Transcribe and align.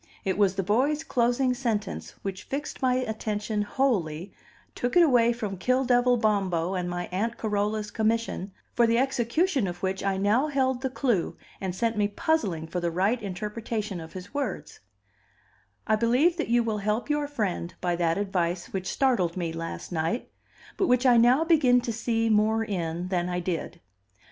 It 0.25 0.35
was 0.35 0.55
the 0.55 0.63
boy's 0.63 1.03
closing 1.03 1.53
sentence 1.53 2.15
which 2.23 2.45
fixed 2.45 2.81
my 2.81 2.95
attention 2.95 3.61
wholly, 3.61 4.33
took 4.73 4.97
it 4.97 5.03
away 5.03 5.31
from 5.31 5.57
Kill 5.59 5.85
devil 5.85 6.17
Bombo 6.17 6.73
and 6.73 6.89
my 6.89 7.05
Aunt 7.11 7.37
Carola's 7.37 7.91
commission, 7.91 8.51
for 8.73 8.87
the 8.87 8.97
execution 8.97 9.67
of 9.67 9.83
which 9.83 10.03
I 10.03 10.17
now 10.17 10.47
held 10.47 10.81
the 10.81 10.89
clue, 10.89 11.37
and 11.61 11.75
sent 11.75 11.97
me 11.97 12.07
puzzling 12.07 12.65
for 12.65 12.79
the 12.79 12.89
right 12.89 13.21
interpretation 13.21 13.99
of 14.01 14.13
his 14.13 14.33
words: 14.33 14.79
"I 15.85 15.95
believe 15.97 16.35
that 16.37 16.47
you 16.49 16.63
will 16.63 16.79
help 16.79 17.07
your 17.07 17.27
friend 17.27 17.71
by 17.79 17.95
that 17.97 18.17
advice 18.17 18.73
which 18.73 18.87
startled 18.91 19.37
me 19.37 19.53
last 19.53 19.91
night, 19.91 20.31
but 20.77 20.87
which 20.87 21.05
I 21.05 21.17
now 21.17 21.43
begin 21.43 21.79
to 21.81 21.93
see 21.93 22.27
more 22.27 22.63
in 22.65 23.09
than 23.09 23.29
I 23.29 23.39
did. 23.39 23.79